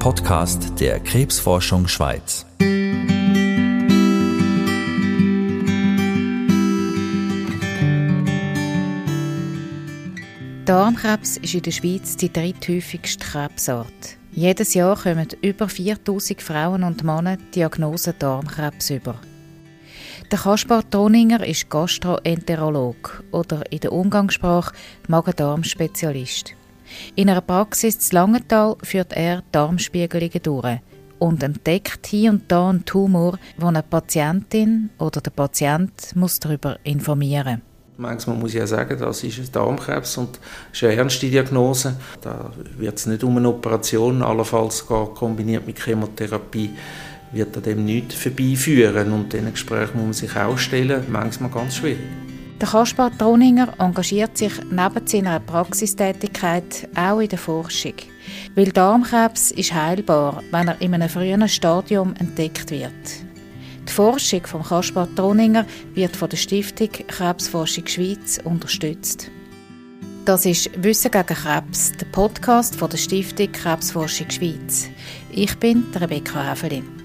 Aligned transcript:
Podcast 0.00 0.80
der 0.80 0.98
Krebsforschung 0.98 1.86
Schweiz. 1.86 2.46
Darmkrebs 10.64 11.36
ist 11.36 11.52
in 11.52 11.60
der 11.60 11.70
Schweiz 11.70 12.16
die 12.16 12.32
dritthäufigste 12.32 13.26
Krebsart. 13.26 14.16
Jedes 14.32 14.72
Jahr 14.72 14.96
kommen 14.96 15.28
über 15.42 15.68
4000 15.68 16.40
Frauen 16.40 16.82
und 16.82 17.04
Männer 17.04 17.36
Diagnose 17.54 18.14
Darmkrebs 18.14 18.88
über. 18.88 19.16
Der 20.32 20.38
Kaspar 20.38 20.88
Troninger 20.88 21.46
ist 21.46 21.68
Gastroenterolog 21.68 23.22
oder 23.32 23.70
in 23.70 23.80
der 23.80 23.92
Umgangssprache 23.92 24.72
Magen-Darm-Spezialist. 25.08 26.54
In 27.14 27.30
einer 27.30 27.40
Praxis 27.40 27.98
zu 27.98 28.14
Langenthal 28.14 28.76
führt 28.82 29.12
er 29.12 29.42
Darmspiegelungen 29.52 30.42
durch 30.42 30.80
und 31.18 31.42
entdeckt 31.42 32.06
hier 32.06 32.30
und 32.30 32.50
da 32.50 32.70
einen 32.70 32.84
Tumor, 32.84 33.38
wo 33.58 33.66
eine 33.66 33.82
Patientin 33.82 34.90
oder 34.98 35.20
der 35.20 35.30
Patient 35.30 35.92
muss 36.14 36.40
darüber 36.40 36.78
informieren 36.84 37.56
muss. 37.56 37.70
Manchmal 38.00 38.36
muss 38.36 38.54
ich 38.54 38.58
ja 38.58 38.66
sagen, 38.66 38.98
das 38.98 39.22
ist 39.22 39.38
ein 39.38 39.52
Darmkrebs 39.52 40.16
und 40.16 40.40
ist 40.72 40.82
eine 40.82 40.94
ernste 40.94 41.28
Diagnose. 41.28 41.96
Da 42.22 42.50
wird 42.78 42.96
es 42.96 43.04
nicht 43.04 43.22
um 43.22 43.36
eine 43.36 43.50
Operation, 43.50 44.22
allenfalls 44.22 44.86
gar 44.88 45.12
kombiniert 45.12 45.66
mit 45.66 45.78
Chemotherapie, 45.78 46.70
wird 47.32 47.54
an 47.58 47.62
dem 47.62 47.84
nichts 47.84 48.14
vorbeiführen. 48.14 49.12
Und 49.12 49.34
diesen 49.34 49.50
Gesprächen 49.52 49.98
muss 49.98 50.04
man 50.04 50.12
sich 50.14 50.34
auch 50.34 50.56
stellen, 50.56 51.04
manchmal 51.10 51.50
ganz 51.50 51.76
schwierig. 51.76 51.98
Der 52.60 52.68
Kaspar 52.68 53.10
Troninger 53.16 53.72
engagiert 53.78 54.36
sich 54.36 54.52
neben 54.70 55.06
seiner 55.06 55.40
Praxistätigkeit 55.40 56.86
auch 56.94 57.20
in 57.20 57.28
der 57.28 57.38
Forschung. 57.38 57.94
Weil 58.54 58.70
Darmkrebs 58.70 59.50
ist 59.52 59.72
heilbar, 59.72 60.42
wenn 60.50 60.68
er 60.68 60.80
in 60.82 60.92
einem 60.92 61.08
frühen 61.08 61.48
Stadium 61.48 62.14
entdeckt 62.18 62.70
wird. 62.70 62.92
Die 63.88 63.92
Forschung 63.92 64.44
von 64.44 64.62
Kaspar 64.62 65.08
Troninger 65.14 65.64
wird 65.94 66.14
von 66.14 66.28
der 66.28 66.36
Stiftung 66.36 66.90
Krebsforschung 66.90 67.86
Schweiz 67.86 68.38
unterstützt. 68.44 69.30
Das 70.26 70.44
ist 70.44 70.70
Wissen 70.84 71.10
gegen 71.10 71.26
Krebs, 71.28 71.92
der 71.92 72.06
Podcast 72.12 72.76
von 72.76 72.90
der 72.90 72.98
Stiftung 72.98 73.50
Krebsforschung 73.52 74.30
Schweiz. 74.30 74.86
Ich 75.32 75.58
bin 75.58 75.86
Rebecca 75.98 76.50
Häfelin. 76.50 76.99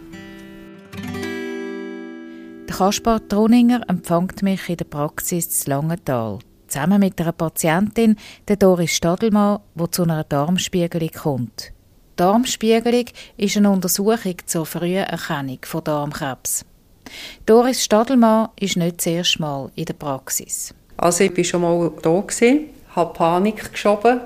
Kaspar 2.78 3.26
Troninger 3.30 3.84
empfängt 3.88 4.44
mich 4.44 4.68
in 4.68 4.76
der 4.76 4.84
Praxis 4.84 5.50
zu 5.50 5.70
Langenthal. 5.70 6.40
Zusammen 6.68 7.00
mit 7.00 7.22
einer 7.22 7.32
Patientin, 7.32 8.18
der 8.50 8.58
Doris 8.58 8.92
Stadelmann, 8.92 9.60
die 9.76 9.92
zu 9.92 10.04
einer 10.04 10.26
Darmspiegelung 10.26 11.10
kommt. 11.12 11.72
Darmspiegelung 12.18 13.06
ist 13.38 13.56
eine 13.56 13.72
Untersuchung 13.72 14.36
zur 14.46 14.66
frühen 14.66 15.06
Erkennung 15.06 15.60
von 15.62 15.86
Darmkrebs. 15.86 16.66
Doris 17.46 17.82
Stadelmann 17.82 18.50
ist 18.60 18.76
nicht 18.76 18.98
das 18.98 19.06
erste 19.06 19.42
Mal 19.42 19.72
in 19.76 19.86
der 19.86 19.94
Praxis. 19.94 20.76
Also 20.98 21.24
ich 21.24 21.38
war 21.38 21.44
schon 21.46 21.62
mal 21.62 21.92
da, 22.02 22.24
habe 22.94 23.14
Panik 23.14 23.72
geschoben 23.72 24.20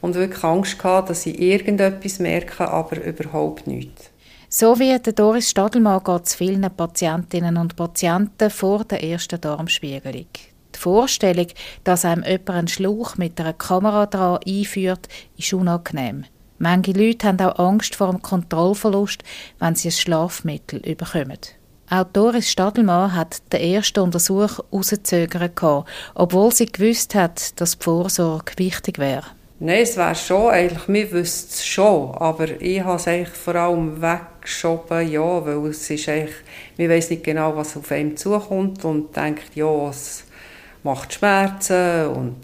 und 0.00 0.14
wirklich 0.14 0.44
Angst 0.44 0.78
gehabt, 0.78 1.10
dass 1.10 1.26
ich 1.26 1.40
irgendetwas 1.40 2.20
merke, 2.20 2.68
aber 2.68 3.02
überhaupt 3.04 3.66
nichts. 3.66 4.10
So 4.52 4.80
wie 4.80 4.98
der 4.98 5.12
Doris 5.12 5.48
Stadelmann 5.48 6.02
geht 6.02 6.26
es 6.26 6.34
vielen 6.34 6.68
Patientinnen 6.76 7.56
und 7.56 7.76
Patienten 7.76 8.50
vor 8.50 8.82
der 8.84 9.00
ersten 9.04 9.40
Darmspiegelung. 9.40 10.26
Die 10.74 10.78
Vorstellung, 10.78 11.46
dass 11.84 12.04
einem 12.04 12.24
jemand 12.24 12.50
einen 12.50 12.66
Schlauch 12.66 13.16
mit 13.16 13.40
einer 13.40 13.52
Kamera 13.52 14.06
dran 14.06 14.40
einführt, 14.44 15.06
ist 15.38 15.52
unangenehm. 15.52 16.24
Manche 16.58 16.90
Leute 16.90 17.28
haben 17.28 17.40
auch 17.40 17.60
Angst 17.60 17.94
vor 17.94 18.08
einem 18.08 18.22
Kontrollverlust, 18.22 19.22
wenn 19.60 19.76
sie 19.76 19.86
ein 19.86 19.92
Schlafmittel 19.92 20.80
bekommen. 20.80 21.38
Auch 21.88 22.06
Doris 22.12 22.50
Stadelmann 22.50 23.14
hat 23.14 23.52
den 23.52 23.60
ersten 23.60 24.00
Untersuch 24.00 24.58
rauszögert, 24.72 25.62
obwohl 26.16 26.52
sie 26.52 26.66
gewusst 26.66 27.14
hat, 27.14 27.60
dass 27.60 27.78
die 27.78 27.84
Vorsorge 27.84 28.54
wichtig 28.56 28.98
wäre. 28.98 29.26
Nein, 29.62 29.82
es 29.82 29.98
wäre 29.98 30.14
schon, 30.14 30.50
eigentlich, 30.50 30.88
wir 30.88 31.12
wüssten 31.12 31.50
es 31.50 31.66
schon, 31.66 32.14
aber 32.14 32.48
ich 32.62 32.80
habe 32.80 32.96
es 32.96 33.06
eigentlich 33.06 33.28
vor 33.28 33.54
allem 33.56 34.00
weggeschoben, 34.00 35.06
ja, 35.10 35.44
weil 35.44 35.66
es 35.66 35.90
ist 35.90 36.08
eigentlich, 36.08 36.34
man 36.78 36.88
weiß 36.88 37.10
nicht 37.10 37.24
genau, 37.24 37.54
was 37.54 37.76
auf 37.76 37.92
einem 37.92 38.16
zukommt 38.16 38.82
und 38.86 39.14
denkt, 39.14 39.54
ja, 39.54 39.90
es 39.90 40.24
macht 40.82 41.12
Schmerzen 41.12 42.06
und 42.06 42.40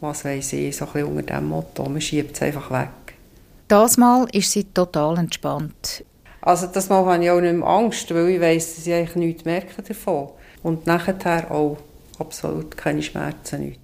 was 0.00 0.24
weiß 0.24 0.52
ich, 0.52 0.76
so 0.76 0.84
ein 0.84 0.92
bisschen 0.92 1.08
unter 1.08 1.34
dem 1.34 1.48
Motto, 1.48 1.88
man 1.88 2.00
schiebt 2.00 2.36
es 2.36 2.42
einfach 2.42 2.70
weg. 2.70 3.16
Das 3.66 3.96
Mal 3.96 4.28
ist 4.30 4.52
sie 4.52 4.62
total 4.62 5.18
entspannt. 5.18 6.04
Also 6.40 6.68
das 6.68 6.88
Mal 6.88 7.04
habe 7.04 7.24
ich 7.24 7.30
auch 7.32 7.40
nicht 7.40 7.54
mehr 7.54 7.66
Angst, 7.66 8.14
weil 8.14 8.28
ich 8.28 8.40
weiß, 8.40 8.76
dass 8.76 8.86
ich 8.86 8.94
eigentlich 8.94 9.16
nichts 9.16 9.44
merke 9.44 9.82
davon. 9.82 10.28
Und 10.62 10.86
nachher 10.86 11.50
auch 11.50 11.78
absolut 12.20 12.76
keine 12.76 13.02
Schmerzen, 13.02 13.60
nichts. 13.64 13.81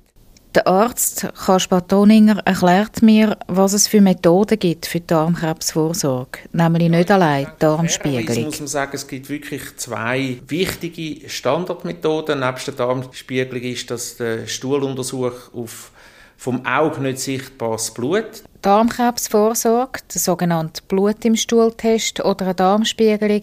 Der 0.59 0.67
Arzt 0.67 1.25
Kaspar 1.37 1.87
Toninger 1.87 2.43
erklärt 2.45 3.01
mir, 3.01 3.39
was 3.47 3.75
es 3.75 3.87
für 3.87 4.01
Methoden 4.01 4.59
gibt 4.59 4.87
für 4.87 4.99
die 4.99 5.07
Darmkrebsvorsorge, 5.07 6.41
nämlich 6.53 6.91
nicht 6.91 7.13
allein 7.13 7.45
die 7.45 7.59
Darmspiegelung. 7.61 8.47
muss 8.47 8.59
man 8.59 8.67
sagen, 8.67 8.91
es 8.95 9.07
gibt 9.07 9.29
wirklich 9.29 9.77
zwei 9.77 10.41
wichtige 10.49 11.29
Standardmethoden. 11.31 12.41
Neben 12.41 12.59
der 12.67 12.75
Darmspiegelung 12.75 13.63
ist 13.63 13.89
das 13.93 14.17
der 14.17 14.49
Stuhluntersuch 14.49 15.55
auf 15.55 15.93
vom 16.37 16.67
Auge 16.67 17.03
nicht 17.03 17.21
sichtbares 17.21 17.93
Blut. 17.95 18.43
Darmkrebsvorsorge, 18.63 20.01
der 20.13 20.21
sogenannte 20.21 20.83
Blut 20.89 21.25
im 21.25 21.37
Stuhltest 21.37 22.19
oder 22.25 22.47
eine 22.47 22.55
Darmspiegelung, 22.57 23.43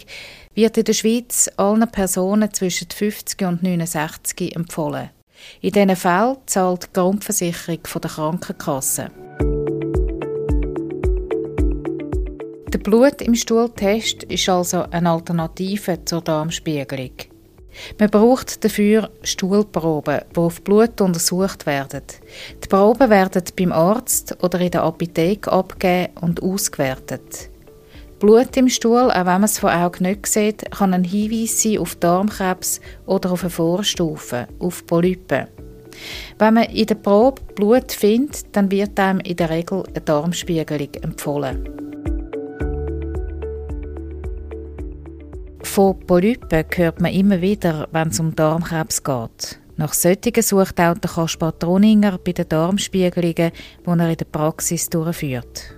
wird 0.54 0.78
in 0.78 0.84
der 0.84 0.94
Schweiz 0.94 1.50
allen 1.56 1.90
Personen 1.90 2.54
zwischen 2.54 2.90
50 2.90 3.42
und 3.48 3.64
69 3.64 4.54
empfohlen. 4.54 5.12
In 5.62 5.72
diesen 5.72 5.96
Fällen 5.96 6.38
zahlt 6.46 6.84
die 6.84 6.94
Grundversicherung 6.94 7.80
der 8.02 8.10
Krankenkasse. 8.10 9.12
Der 12.74 12.80
Blut 12.80 13.22
im 13.22 13.36
Stuhltest 13.36 14.24
ist 14.24 14.50
also 14.50 14.84
eine 14.92 15.10
Alternative 15.10 16.04
zur 16.04 16.22
Darmspiegelung. 16.22 17.12
Man 18.00 18.10
braucht 18.10 18.64
dafür 18.64 19.10
Stuhlproben, 19.24 20.22
die 20.34 20.40
auf 20.40 20.62
Blut 20.62 21.02
untersucht 21.02 21.66
werden. 21.66 22.04
Die 22.64 22.68
Proben 22.68 23.10
werden 23.10 23.44
beim 23.58 23.72
Arzt 23.72 24.38
oder 24.44 24.60
in 24.60 24.72
der 24.72 24.84
Apotheke 24.84 25.52
abgegeben 25.52 26.18
und 26.22 26.42
ausgewertet. 26.42 27.50
Blut 28.20 28.56
im 28.56 28.70
Stuhl, 28.70 29.12
auch 29.12 29.16
wenn 29.16 29.26
man 29.26 29.44
es 29.44 29.60
von 29.60 29.72
Augen 29.72 30.06
nicht 30.06 30.26
sieht, 30.26 30.72
kann 30.72 30.94
ein 30.94 31.04
Hinweis 31.04 31.62
sein 31.62 31.80
auf 31.80 31.96
Darmkrebs 31.96 32.80
oder 33.06 33.32
auf 33.32 33.42
eine 33.42 33.50
Vorstufe, 33.50 34.48
auf 34.60 34.86
Polypen. 34.86 35.48
Wenn 36.40 36.54
man 36.54 36.64
in 36.66 36.86
der 36.86 36.96
Probe 36.96 37.42
Blut 37.56 37.92
findet, 37.92 38.56
dann 38.56 38.72
wird 38.72 38.98
einem 39.00 39.20
in 39.20 39.36
der 39.36 39.50
Regel 39.50 39.84
eine 39.88 40.02
Darmspiegelung 40.02 40.94
empfohlen. 41.02 41.70
Von 45.64 46.00
Polypen 46.00 46.66
hört 46.74 47.02
man 47.02 47.12
immer 47.12 47.42
wieder, 47.42 47.90
wenn 47.92 48.08
es 48.08 48.20
um 48.22 48.34
Darmkrebs 48.34 49.04
geht. 49.04 49.60
Nach 49.76 49.92
solchen 49.92 50.42
sucht 50.42 50.80
auch 50.80 50.98
der 50.98 51.12
Kaspar 51.12 51.60
Troninger 51.60 52.18
bei 52.18 52.32
den 52.32 52.48
Darmspiegelungen, 52.48 53.52
die 53.52 53.90
er 53.90 54.10
in 54.10 54.18
der 54.18 54.26
Praxis 54.26 54.90
durchführt. 54.90 55.75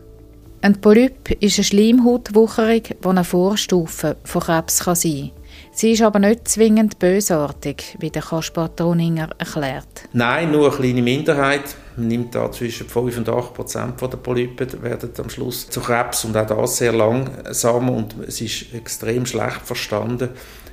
Ein 0.68 0.82
Polyp 0.82 1.32
ist 1.42 1.58
eine 1.58 1.64
Schleimhautwucherung, 1.64 2.84
die 2.84 3.08
eine 3.08 3.24
Vorstufe 3.24 4.18
von 4.26 4.42
Krebs 4.42 4.80
sein 4.80 4.96
kann. 4.96 5.32
Sie 5.72 5.92
ist 5.94 6.02
aber 6.02 6.20
nicht 6.20 6.46
zwingend 6.50 7.00
bösartig, 7.00 7.96
wie 8.02 8.10
der 8.10 8.22
Kaspar 8.22 8.76
Troninger 8.76 9.30
erklärt. 9.38 10.10
Nein, 10.12 10.52
nur 10.52 10.68
eine 10.68 10.76
kleine 10.76 11.02
Minderheit. 11.02 11.74
Man 11.96 12.10
nimmt 12.10 12.36
da 12.36 12.52
zwischen 12.52 12.90
5 12.90 13.20
und 13.20 13.30
8 13.30 13.54
Prozent 13.54 14.02
der 14.02 14.08
Polypen 14.18 14.84
werden 14.84 15.12
am 15.18 15.30
Schluss 15.30 15.70
zu 15.70 15.80
Krebs 15.80 16.26
und 16.26 16.36
auch 16.36 16.46
das 16.46 16.76
sehr 16.76 16.92
langsam 16.92 17.88
und 17.88 18.18
es 18.28 18.42
ist 18.42 18.74
extrem 18.74 19.26
schlecht 19.26 19.62
verstanden, 19.64 20.32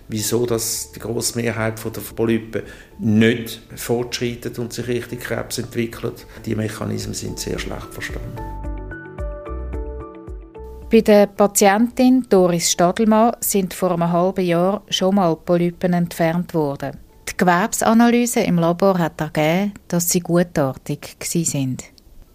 wieso 0.09 0.45
dass 0.45 0.91
die 0.91 0.99
große 0.99 1.39
Mehrheit 1.41 1.75
der 1.85 2.01
Polypen 2.01 2.63
nicht 2.99 3.61
fortschreitet 3.77 4.59
und 4.59 4.73
sich 4.73 4.89
richtig 4.89 5.21
Krebs 5.21 5.59
entwickelt. 5.59 6.27
Die 6.45 6.57
Mechanismen 6.57 7.15
sind 7.15 7.39
sehr 7.39 7.61
schlecht 7.61 7.93
verstanden. 7.93 8.74
Bei 10.95 11.01
der 11.01 11.27
Patientin 11.27 12.25
Doris 12.29 12.71
Stadelmann 12.71 13.35
sind 13.41 13.75
vor 13.75 13.91
einem 13.91 14.13
halben 14.13 14.45
Jahr 14.45 14.81
schon 14.89 15.17
mal 15.17 15.35
Polypen 15.35 15.93
entfernt 15.93 16.55
worden. 16.55 16.97
Die 17.29 17.37
Gewebsanalyse 17.37 18.39
im 18.43 18.59
Labor 18.61 18.97
hat 18.97 19.21
ergeben, 19.21 19.73
dass 19.89 20.09
sie 20.09 20.21
gutartig 20.21 21.17
sind. 21.21 21.83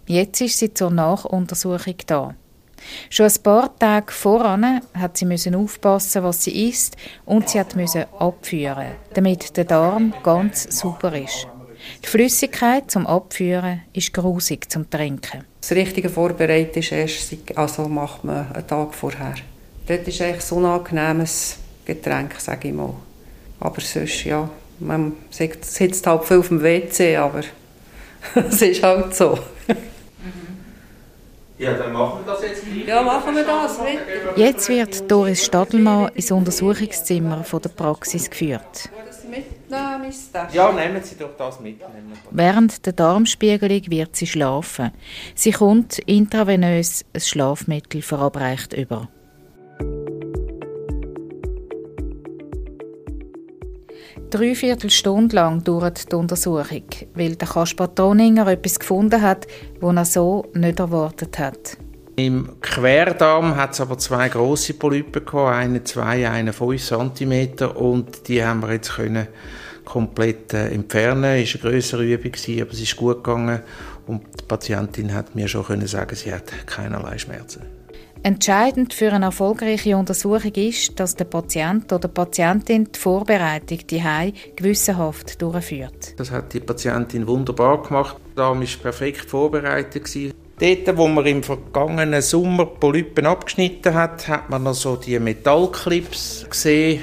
Jetzt 0.06 0.42
ist 0.42 0.58
sie 0.58 0.74
zur 0.74 0.90
Nachuntersuchung 0.90 1.94
da. 2.04 2.34
Schon 3.08 3.28
ein 3.28 3.42
paar 3.42 3.78
Tage 3.78 4.12
voran 4.12 4.82
hat 4.92 5.16
sie 5.16 5.24
müssen 5.24 5.54
aufpassen, 5.54 6.22
was 6.22 6.44
sie 6.44 6.68
isst, 6.68 6.98
und 7.24 7.48
sie 7.48 7.60
hat 7.60 7.76
müssen 7.76 8.04
abführen, 8.18 8.88
damit 9.14 9.56
der 9.56 9.64
Darm 9.64 10.12
ganz 10.22 10.64
super 10.78 11.14
ist. 11.16 11.46
Die 12.04 12.08
Flüssigkeit 12.08 12.90
zum 12.90 13.06
Abführen 13.06 13.82
ist 13.92 14.12
grusig 14.12 14.70
zum 14.70 14.88
Trinken. 14.88 15.44
Das 15.60 15.72
richtige 15.72 16.08
Vorbereiten 16.08 16.78
ist 16.78 16.92
erst, 16.92 17.36
also 17.54 17.88
macht 17.88 18.24
man 18.24 18.50
einen 18.52 18.66
Tag 18.66 18.94
vorher. 18.94 19.34
Dort 19.86 20.08
ist 20.08 20.20
eigentlich 20.22 20.44
so 20.44 20.56
ein 20.56 20.64
unangenehmes 20.64 21.58
Getränk, 21.84 22.34
sage 22.38 22.68
ich 22.68 22.74
mal. 22.74 22.94
Aber 23.58 23.80
sonst, 23.80 24.24
ja, 24.24 24.48
man 24.78 25.12
sitzt 25.30 26.06
halt 26.06 26.24
viel 26.24 26.38
auf 26.38 26.48
dem 26.48 26.62
WC, 26.62 27.16
aber 27.16 27.42
es 28.34 28.62
ist 28.62 28.82
halt 28.82 29.14
so. 29.14 29.38
Ja, 31.58 31.74
dann 31.74 31.92
machen 31.92 32.24
wir 32.24 32.32
das 32.32 32.42
jetzt 32.42 32.64
gleich. 32.64 32.86
Ja, 32.86 33.02
machen 33.02 33.36
wir 33.36 33.44
das. 33.44 33.78
Jetzt 34.34 34.68
wird 34.70 35.10
Doris 35.10 35.44
Stadelmann 35.44 36.10
ins 36.14 36.30
Untersuchungszimmer 36.30 37.44
von 37.44 37.60
der 37.60 37.68
Praxis 37.68 38.30
geführt. 38.30 38.88
Ja, 39.70 40.72
nehmen 40.72 41.02
Sie 41.02 41.16
doch 41.16 41.36
das 41.36 41.60
mit. 41.60 41.80
Während 42.30 42.86
der 42.86 42.92
Darmspiegelung 42.92 43.82
wird 43.90 44.16
sie 44.16 44.26
schlafen. 44.26 44.90
Sie 45.34 45.52
kommt 45.52 45.98
intravenös 46.00 47.04
ein 47.12 47.20
Schlafmittel 47.20 48.02
verabreicht 48.02 48.72
über. 48.72 49.08
Dreiviertel 54.30 54.90
Stunde 54.90 55.34
lang 55.34 55.64
dauert 55.64 56.10
die 56.12 56.14
Untersuchung, 56.14 56.84
weil 57.14 57.34
der 57.34 57.48
Kaspar 57.48 57.92
Troninger 57.92 58.46
etwas 58.46 58.78
gefunden 58.78 59.20
hat, 59.20 59.48
das 59.80 59.96
er 59.96 60.04
so 60.04 60.46
nicht 60.54 60.78
erwartet 60.78 61.36
hat. 61.38 61.78
Im 62.26 62.60
Querdarm 62.60 63.56
hat 63.56 63.72
es 63.72 63.80
aber 63.80 63.96
zwei 63.96 64.28
große 64.28 64.74
Polypen 64.74 65.24
gehabt, 65.24 65.54
eine 65.54 65.82
zwei, 65.84 66.28
eine 66.28 66.52
fünf 66.52 66.84
Zentimeter 66.84 67.74
und 67.76 68.28
die 68.28 68.44
haben 68.44 68.60
wir 68.60 68.72
jetzt 68.72 68.96
können 68.96 69.26
komplett 69.86 70.52
äh, 70.52 70.68
entfernen. 70.68 71.42
Es 71.42 71.54
war 71.54 71.64
eine 71.64 71.72
größere 71.72 72.04
Übung, 72.04 72.32
aber 72.60 72.72
es 72.72 72.80
ist 72.80 72.96
gut 72.96 73.24
gegangen 73.24 73.60
und 74.06 74.22
die 74.38 74.44
Patientin 74.44 75.14
hat 75.14 75.34
mir 75.34 75.48
schon 75.48 75.64
können 75.64 75.86
sagen, 75.86 76.14
sie 76.14 76.32
hat 76.32 76.52
keinerlei 76.66 77.16
Schmerzen. 77.16 77.62
Entscheidend 78.22 78.92
für 78.92 79.12
eine 79.12 79.26
erfolgreiche 79.26 79.96
Untersuchung 79.96 80.52
ist, 80.52 81.00
dass 81.00 81.16
der 81.16 81.24
Patient 81.24 81.90
oder 81.90 82.06
die 82.06 82.12
Patientin 82.12 82.88
die 82.94 82.98
Vorbereitung 82.98 83.78
die 83.86 84.02
gewissenhaft 84.56 85.40
durchführt. 85.40 86.18
Das 86.18 86.30
hat 86.30 86.52
die 86.52 86.60
Patientin 86.60 87.26
wunderbar 87.26 87.82
gemacht. 87.82 88.18
Der 88.36 88.44
Darm 88.44 88.60
war 88.60 88.66
perfekt 88.82 89.30
vorbereitet. 89.30 90.06
Dort, 90.60 90.96
wo 90.98 91.08
man 91.08 91.24
im 91.24 91.42
vergangenen 91.42 92.20
Sommer 92.20 92.66
Polypen 92.66 93.24
abgeschnitten 93.24 93.94
hat, 93.94 94.28
hat 94.28 94.50
man 94.50 94.62
noch 94.62 94.74
so 94.74 94.96
die 94.96 95.18
Metallclips 95.18 96.46
gesehen 96.50 97.00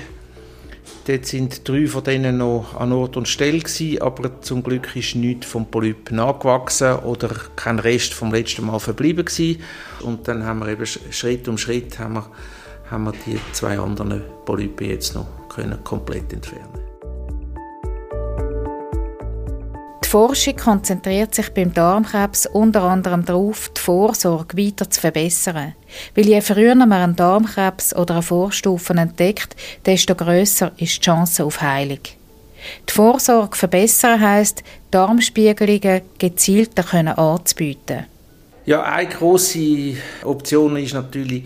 Dort 1.08 1.26
sind 1.26 1.68
drei 1.68 1.88
von 1.88 2.04
denen 2.04 2.38
noch 2.38 2.76
an 2.76 2.92
Ort 2.92 3.16
und 3.16 3.30
Stelle 3.30 3.62
aber 4.02 4.42
zum 4.42 4.62
Glück 4.62 4.94
ist 4.94 5.16
nichts 5.16 5.48
vom 5.48 5.66
Polyp 5.66 6.12
nachgewachsen 6.12 6.98
oder 6.98 7.30
kein 7.56 7.80
Rest 7.80 8.14
vom 8.14 8.34
letzten 8.34 8.66
Mal 8.66 8.80
verblieben 8.80 9.24
gewesen. 9.24 9.62
Und 10.02 10.28
dann 10.28 10.44
haben 10.44 10.60
wir 10.60 10.68
eben 10.68 10.86
Schritt 10.86 11.48
um 11.48 11.58
Schritt 11.58 11.98
haben 11.98 12.16
wir, 12.16 12.30
haben 12.92 13.06
wir 13.06 13.14
die 13.26 13.40
zwei 13.54 13.80
anderen 13.80 14.22
Polypen 14.44 14.90
jetzt 14.90 15.16
noch 15.16 15.28
können 15.48 15.82
komplett 15.86 16.34
entfernen 16.34 16.87
Die 20.08 20.12
Forschung 20.12 20.56
konzentriert 20.56 21.36
sich 21.36 21.50
beim 21.50 21.74
Darmkrebs 21.74 22.46
unter 22.46 22.84
anderem 22.84 23.26
darauf, 23.26 23.70
die 23.76 23.82
Vorsorge 23.82 24.58
weiter 24.58 24.90
zu 24.90 25.02
verbessern. 25.02 25.74
Weil 26.16 26.28
je 26.28 26.40
früher 26.40 26.76
man 26.76 26.94
einen 26.94 27.16
Darmkrebs 27.18 27.94
oder 27.94 28.14
eine 28.14 28.24
Vorstufe 28.24 28.94
entdeckt, 28.94 29.58
desto 29.86 30.16
grösser 30.16 30.72
ist 30.78 30.96
die 30.96 31.02
Chance 31.02 31.44
auf 31.44 31.60
Heilung. 31.60 32.00
Die 32.88 32.94
Vorsorge 32.94 33.58
verbessern 33.58 34.22
heisst, 34.22 34.64
Darmspiegelungen 34.92 36.04
gezielter 36.18 36.86
anzubieten. 37.18 38.06
Ja, 38.66 38.84
eine 38.84 39.10
grosse 39.10 39.98
Option 40.24 40.78
ist 40.78 40.94
natürlich, 40.94 41.44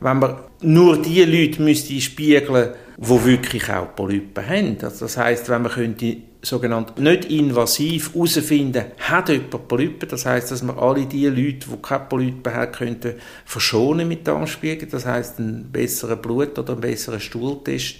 wenn 0.00 0.18
man 0.18 0.36
nur 0.60 1.00
die 1.00 1.24
Leute 1.24 1.62
müsste 1.62 1.98
spiegeln, 1.98 2.74
die 2.96 3.24
wirklich 3.24 3.70
auch 3.70 3.94
Polypen 3.94 4.48
haben. 4.48 4.78
Also 4.82 5.06
das 5.06 5.16
heißt, 5.16 5.48
wenn 5.48 5.62
man 5.62 5.72
könnte 5.72 6.16
sogenannt 6.42 6.98
nicht 6.98 7.26
invasiv 7.26 8.14
herausfinden, 8.14 8.84
hat 8.98 9.28
jemand 9.28 9.68
Polypen. 9.68 10.08
Das 10.08 10.26
heißt, 10.26 10.50
dass 10.50 10.62
man 10.62 10.78
alle 10.78 11.06
die 11.06 11.26
Leute, 11.26 11.68
die 11.68 11.82
keine 11.82 12.04
Polypen 12.04 12.52
haben, 12.52 12.72
könnten 12.72 13.14
verschonen 13.44 14.08
mit 14.08 14.26
Darmspiegeln. 14.26 14.90
Das 14.90 15.06
heißt, 15.06 15.38
einen 15.38 15.70
besseren 15.70 16.20
Blut- 16.20 16.58
oder 16.58 16.72
einen 16.72 16.80
besseren 16.80 17.20
Stuhltest 17.20 17.96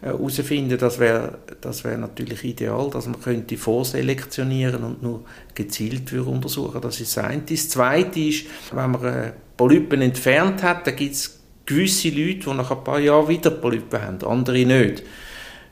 herausfinden. 0.00 0.72
Äh, 0.72 0.78
das 0.78 0.98
wäre 0.98 1.38
das 1.60 1.84
wär 1.84 1.96
natürlich 1.96 2.44
ideal, 2.44 2.90
dass 2.90 3.06
man 3.06 3.20
könnte 3.20 3.56
vorselektionieren 3.56 4.82
und 4.84 5.02
nur 5.02 5.24
gezielt 5.54 6.12
untersuchen. 6.12 6.80
Das 6.80 7.00
ist 7.00 7.16
das 7.16 7.24
eine. 7.24 7.42
Das 7.42 7.68
zweite 7.68 8.20
ist, 8.20 8.46
wenn 8.72 8.90
man 8.90 9.04
äh, 9.04 9.32
Polypen 9.56 10.02
entfernt 10.02 10.62
hat, 10.62 10.86
dann 10.86 10.96
gibt 10.96 11.14
es 11.14 11.37
gewisse 11.68 12.08
Leute, 12.08 12.50
die 12.50 12.54
nach 12.54 12.70
ein 12.70 12.82
paar 12.82 12.98
Jahren 12.98 13.28
wieder 13.28 13.50
Polypen 13.50 14.00
haben, 14.00 14.24
andere 14.24 14.64
nicht. 14.64 15.02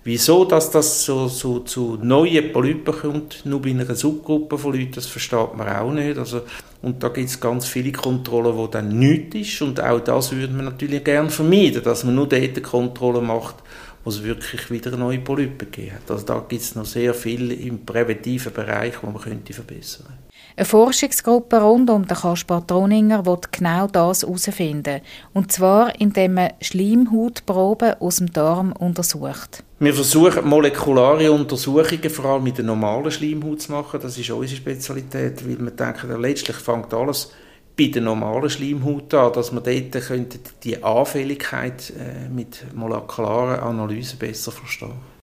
Wieso 0.04 0.44
dass 0.44 0.70
das 0.70 1.04
so, 1.04 1.26
so 1.26 1.60
zu 1.60 1.98
neuen 2.00 2.52
Polypen 2.52 2.94
kommt, 2.94 3.44
nur 3.44 3.60
bei 3.60 3.70
einer 3.70 3.92
Subgruppe 3.92 4.56
von 4.56 4.72
Leuten, 4.72 4.92
das 4.92 5.06
versteht 5.06 5.56
man 5.56 5.68
auch 5.68 5.90
nicht. 5.90 6.16
Also, 6.16 6.42
und 6.82 7.02
da 7.02 7.08
gibt 7.08 7.28
es 7.28 7.40
ganz 7.40 7.66
viele 7.66 7.90
Kontrollen, 7.90 8.56
wo 8.56 8.68
dann 8.68 8.96
nichts 8.96 9.34
ist. 9.34 9.62
Und 9.62 9.80
auch 9.80 9.98
das 9.98 10.30
würde 10.30 10.52
man 10.52 10.66
natürlich 10.66 11.02
gerne 11.02 11.28
vermeiden, 11.28 11.82
dass 11.82 12.04
man 12.04 12.14
nur 12.14 12.28
dort 12.28 12.62
Kontrollen 12.62 13.26
macht, 13.26 13.56
wo 14.04 14.10
es 14.10 14.22
wirklich 14.22 14.70
wieder 14.70 14.96
neue 14.96 15.18
Polypen 15.18 15.66
hat. 15.90 16.08
Also 16.08 16.24
da 16.24 16.44
gibt 16.48 16.62
es 16.62 16.76
noch 16.76 16.84
sehr 16.84 17.12
viel 17.12 17.50
im 17.50 17.84
präventiven 17.84 18.52
Bereich, 18.52 19.02
wo 19.02 19.08
man 19.08 19.20
könnte 19.20 19.52
verbessern 19.52 20.06
könnte. 20.06 20.35
Eine 20.58 20.64
Forschungsgruppe 20.64 21.60
rund 21.60 21.90
um 21.90 22.06
den 22.06 22.16
Kaspar 22.16 22.66
Troninger 22.66 23.26
will 23.26 23.36
genau 23.52 23.88
das 23.88 24.22
herausfinden. 24.22 25.02
Und 25.34 25.52
zwar, 25.52 26.00
indem 26.00 26.32
man 26.32 26.52
Schleimhautproben 26.62 28.00
aus 28.00 28.16
dem 28.16 28.32
Darm 28.32 28.72
untersucht. 28.72 29.62
Wir 29.80 29.92
versuchen 29.92 30.48
molekulare 30.48 31.30
Untersuchungen 31.30 32.08
vor 32.08 32.24
allem 32.24 32.44
mit 32.44 32.56
der 32.56 32.64
normalen 32.64 33.10
Schleimhaut 33.10 33.60
zu 33.60 33.72
machen. 33.72 34.00
Das 34.00 34.16
ist 34.16 34.30
unsere 34.30 34.56
Spezialität, 34.56 35.46
weil 35.46 35.62
wir 35.62 35.72
denken, 35.72 36.22
letztlich 36.22 36.56
fängt 36.56 36.94
alles 36.94 37.32
bei 37.76 37.88
der 37.88 38.00
normalen 38.00 38.48
Schleimhaut 38.48 39.12
an, 39.12 39.34
dass 39.34 39.52
wir 39.52 39.60
dort 39.60 40.64
die 40.64 40.82
Anfälligkeit 40.82 41.92
äh, 41.98 42.30
mit 42.30 42.64
molekularen 42.74 43.60
Analysen 43.60 44.18
besser 44.18 44.52
verstehen 44.52 45.15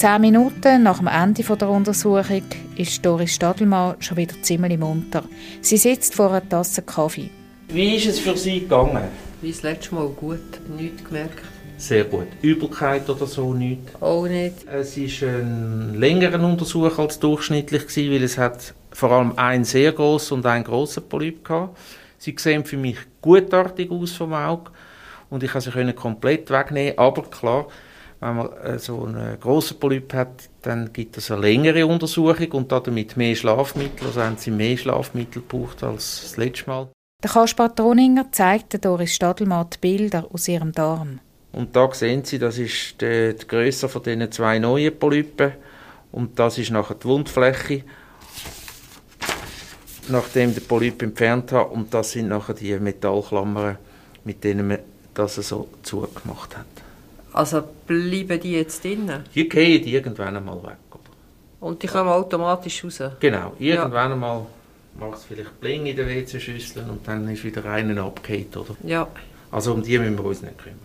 Zehn 0.00 0.22
Minuten 0.22 0.84
nach 0.84 0.96
dem 0.96 1.08
Ende 1.08 1.42
der 1.42 1.68
Untersuchung 1.68 2.42
ist 2.74 3.04
Doris 3.04 3.34
Stadelmann 3.34 3.96
schon 4.00 4.16
wieder 4.16 4.34
ziemlich 4.40 4.78
munter. 4.78 5.24
Sie 5.60 5.76
sitzt 5.76 6.14
vor 6.14 6.30
einer 6.30 6.48
Tasse 6.48 6.80
Kaffee. 6.80 7.28
Wie 7.68 7.96
ist 7.96 8.06
es 8.06 8.18
für 8.18 8.34
Sie 8.34 8.60
gegangen? 8.60 9.08
Wie 9.42 9.50
das 9.50 9.62
letzte 9.62 9.94
Mal 9.94 10.08
gut, 10.08 10.40
nichts 10.74 11.04
gemerkt. 11.04 11.44
Sehr 11.76 12.04
gut. 12.04 12.28
Übelkeit 12.40 13.10
oder 13.10 13.26
so 13.26 13.52
nicht? 13.52 13.82
Auch 14.00 14.26
nicht. 14.26 14.66
Es 14.72 14.96
war 14.96 15.28
ein 15.28 15.96
längerer 15.96 16.42
Untersuch 16.42 16.98
als 16.98 17.18
durchschnittlich, 17.18 17.86
gewesen, 17.86 18.10
weil 18.10 18.22
es 18.22 18.38
hat 18.38 18.72
vor 18.92 19.10
allem 19.10 19.34
einen 19.36 19.64
sehr 19.64 19.92
grossen 19.92 20.38
und 20.38 20.46
einen 20.46 20.64
grossen 20.64 21.06
Polyp 21.10 21.46
hatte. 21.46 21.74
Sie 22.16 22.34
sehen 22.38 22.64
für 22.64 22.78
mich 22.78 22.96
gutartig 23.20 23.90
aus 23.90 24.12
vom 24.12 24.32
Auge 24.32 24.70
und 25.28 25.42
ich 25.42 25.52
konnte 25.52 25.70
sie 25.70 25.92
komplett 25.92 26.48
wegnehmen, 26.48 26.96
aber 26.96 27.24
klar, 27.24 27.66
wenn 28.20 28.36
man 28.36 28.52
äh, 28.58 28.78
so 28.78 29.04
einen 29.04 29.40
grossen 29.40 29.78
Polyp 29.78 30.12
hat, 30.12 30.48
dann 30.62 30.92
gibt 30.92 31.16
es 31.16 31.30
eine 31.30 31.40
längere 31.40 31.86
Untersuchung 31.86 32.52
und 32.52 32.70
damit 32.70 33.16
mehr 33.16 33.34
Schlafmittel. 33.34 34.06
Also 34.06 34.22
haben 34.22 34.36
sie 34.36 34.50
mehr 34.50 34.76
Schlafmittel 34.76 35.42
gebraucht 35.42 35.82
als 35.82 36.20
das 36.22 36.36
letzte 36.36 36.68
Mal. 36.68 36.88
Der 37.22 37.30
Kaspar 37.30 37.74
Troninger 37.74 38.30
zeigt 38.30 38.82
Doris 38.84 39.14
Stadelmann 39.14 39.68
die 39.72 39.78
Bilder 39.78 40.26
aus 40.32 40.48
ihrem 40.48 40.72
Darm. 40.72 41.20
Und 41.52 41.74
da 41.74 41.92
sehen 41.92 42.24
Sie, 42.24 42.38
das 42.38 42.58
ist 42.58 43.00
die, 43.00 43.34
die 43.34 43.46
Größe 43.46 43.88
von 43.88 44.02
diesen 44.02 44.30
zwei 44.30 44.58
neuen 44.58 44.96
Polypen 44.96 45.52
und 46.12 46.38
das 46.38 46.58
ist 46.58 46.70
nachher 46.70 46.94
die 46.94 47.06
Wundfläche, 47.06 47.82
nachdem 50.08 50.54
der 50.54 50.60
Polyp 50.60 51.02
entfernt 51.02 51.52
hat 51.52 51.72
und 51.72 51.92
das 51.92 52.12
sind 52.12 52.28
nachher 52.28 52.54
die 52.54 52.78
Metallklammern, 52.78 53.78
mit 54.24 54.44
denen 54.44 54.68
man 54.68 54.78
das 55.14 55.34
so 55.36 55.68
zugemacht 55.82 56.56
hat. 56.56 56.66
Also 57.32 57.62
bleiben 57.86 58.40
die 58.40 58.52
jetzt 58.52 58.82
drinnen? 58.84 59.24
Die 59.34 59.48
gehen 59.48 59.84
irgendwann 59.84 60.36
einmal 60.36 60.62
weg. 60.62 60.76
Und 61.60 61.82
die 61.82 61.86
kommen 61.86 62.08
automatisch 62.08 62.82
raus? 62.84 63.02
Genau, 63.20 63.52
irgendwann 63.58 63.92
ja. 63.92 64.12
einmal 64.14 64.46
macht 64.98 65.18
es 65.18 65.24
vielleicht 65.24 65.60
Bling 65.60 65.86
in 65.86 65.96
der 65.96 66.06
WC-Schüssel 66.06 66.84
und 66.88 67.06
dann 67.06 67.28
ist 67.28 67.44
wieder 67.44 67.64
einer 67.66 68.02
abgehakt, 68.02 68.56
oder? 68.56 68.74
Ja. 68.82 69.06
Also 69.50 69.74
um 69.74 69.82
die 69.82 69.98
müssen 69.98 70.16
wir 70.16 70.24
uns 70.24 70.42
nicht 70.42 70.58
kümmern. 70.58 70.78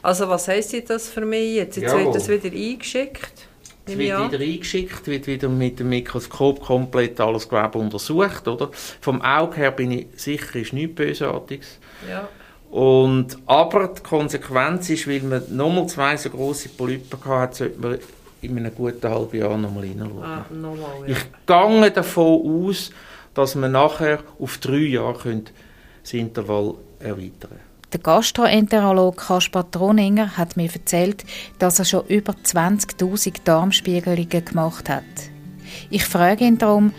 Also 0.00 0.28
was 0.28 0.48
heisst 0.48 0.74
das 0.88 1.08
für 1.08 1.24
mich 1.24 1.56
jetzt? 1.56 1.76
Jetzt 1.76 1.92
Jawohl. 1.92 2.06
wird 2.06 2.14
das 2.16 2.28
wieder 2.28 2.56
eingeschickt? 2.56 3.48
Es 3.84 3.98
wird 3.98 4.32
wieder 4.32 4.44
eingeschickt, 4.44 5.06
wird 5.06 5.26
wieder 5.26 5.48
mit 5.48 5.80
dem 5.80 5.88
Mikroskop 5.88 6.60
komplett 6.62 7.20
alles 7.20 7.48
Gewebe 7.48 7.78
untersucht, 7.78 8.46
oder? 8.46 8.70
Vom 9.00 9.20
Auge 9.22 9.56
her 9.56 9.70
bin 9.72 9.90
ich 9.90 10.06
sicher, 10.16 10.60
ist 10.60 10.72
nichts 10.72 10.94
Bösartiges. 10.94 11.78
Ja. 12.08 12.28
Und, 12.72 13.36
aber 13.44 13.88
die 13.88 14.02
Konsequenz 14.02 14.88
ist, 14.88 15.06
weil 15.06 15.20
man 15.20 15.42
nochmal 15.54 15.86
zwei 15.88 16.16
so 16.16 16.30
grosse 16.30 16.70
Polypen 16.70 17.22
hatte, 17.26 17.54
sollte 17.54 17.78
man 17.78 17.98
in 18.40 18.56
einem 18.56 18.74
guten 18.74 19.10
halben 19.10 19.38
Jahr 19.38 19.58
nochmal 19.58 19.84
reinschauen. 19.84 20.22
Ah, 20.24 20.46
nochmal, 20.50 21.06
ja. 21.06 21.14
Ich 21.14 21.18
gehe 21.46 21.90
davon 21.90 22.66
aus, 22.66 22.90
dass 23.34 23.56
man 23.56 23.72
nachher 23.72 24.20
auf 24.38 24.56
drei 24.56 24.78
Jahre 24.78 25.42
das 26.02 26.14
Intervall 26.14 26.76
erweitern 26.98 27.50
können. 27.50 27.60
Der 27.92 28.00
Gastroenterolog 28.00 29.18
Kaspar 29.18 29.70
Troninger 29.70 30.38
hat 30.38 30.56
mir 30.56 30.72
erzählt, 30.72 31.24
dass 31.58 31.78
er 31.78 31.84
schon 31.84 32.06
über 32.06 32.32
20.000 32.32 33.34
Darmspiegelungen 33.44 34.44
gemacht 34.46 34.88
hat. 34.88 35.04
Ich 35.90 36.06
frage 36.06 36.46
ihn 36.46 36.56
darum, 36.56 36.94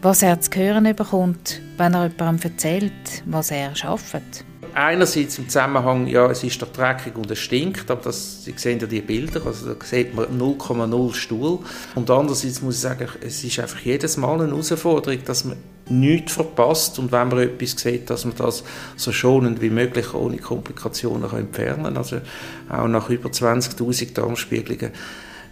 was 0.00 0.22
er 0.22 0.40
zu 0.40 0.50
hören 0.58 0.96
bekommt, 0.96 1.60
wenn 1.76 1.92
er 1.92 2.06
jemandem 2.06 2.52
erzählt, 2.52 3.22
was 3.26 3.50
er 3.50 3.76
schafft 3.76 4.46
einerseits 4.74 5.38
im 5.38 5.48
Zusammenhang, 5.48 6.06
ja, 6.06 6.30
es 6.30 6.42
ist 6.42 6.60
doch 6.60 6.72
dreckig 6.72 7.16
und 7.16 7.30
es 7.30 7.38
stinkt, 7.38 7.90
aber 7.90 8.02
das, 8.02 8.44
Sie 8.44 8.54
sehen 8.56 8.78
ja 8.80 8.86
die 8.86 9.00
Bilder, 9.00 9.44
also 9.46 9.74
da 9.74 9.84
sieht 9.84 10.14
man 10.14 10.26
0,0 10.26 11.14
Stuhl. 11.14 11.58
Und 11.94 12.10
andererseits 12.10 12.62
muss 12.62 12.76
ich 12.76 12.80
sagen, 12.80 13.08
es 13.20 13.44
ist 13.44 13.58
einfach 13.58 13.80
jedes 13.80 14.16
Mal 14.16 14.40
eine 14.40 14.48
Herausforderung, 14.48 15.20
dass 15.24 15.44
man 15.44 15.56
nichts 15.88 16.34
verpasst 16.34 16.98
und 16.98 17.12
wenn 17.12 17.28
man 17.28 17.38
etwas 17.40 17.72
sieht, 17.72 18.10
dass 18.10 18.24
man 18.24 18.34
das 18.36 18.64
so 18.96 19.12
schonend 19.12 19.60
wie 19.60 19.70
möglich 19.70 20.14
ohne 20.14 20.38
Komplikationen 20.38 21.28
kann 21.28 21.40
entfernen 21.40 21.84
kann. 21.84 21.96
Also 21.96 22.20
auch 22.68 22.86
nach 22.86 23.10
über 23.10 23.28
20'000 23.28 24.14
Darmspiegelungen 24.14 24.92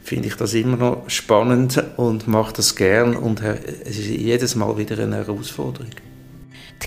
finde 0.02 0.28
ich 0.28 0.36
das 0.36 0.54
immer 0.54 0.76
noch 0.76 1.10
spannend 1.10 1.82
und 1.96 2.28
mache 2.28 2.54
das 2.54 2.76
gern 2.76 3.16
und 3.16 3.42
es 3.42 3.98
ist 3.98 4.06
jedes 4.06 4.54
Mal 4.54 4.78
wieder 4.78 4.98
eine 4.98 5.16
Herausforderung. 5.16 5.90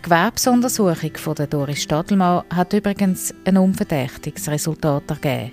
Die 0.01 0.09
Gewerbsuntersuchung 0.09 1.15
von 1.15 1.35
der 1.35 1.45
Doris 1.45 1.83
Stadelmann 1.83 2.43
hat 2.49 2.73
übrigens 2.73 3.35
ein 3.45 3.55
unverdächtiges 3.55 4.47
Resultat 4.47 5.03
ergeben. 5.07 5.51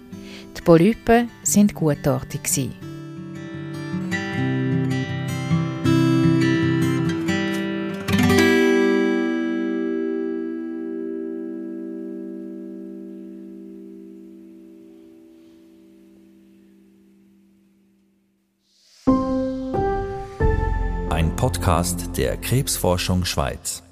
Die 0.56 0.62
Polypen 0.62 1.28
sind 1.42 1.74
gutartig. 1.74 2.42
Gewesen. 2.44 2.72
Ein 21.10 21.36
Podcast 21.36 22.16
der 22.16 22.38
Krebsforschung 22.38 23.26
Schweiz. 23.26 23.82